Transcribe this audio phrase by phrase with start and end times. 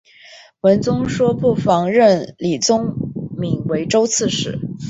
[0.61, 2.95] 文宗说不妨任李宗
[3.37, 4.57] 闵为州刺史。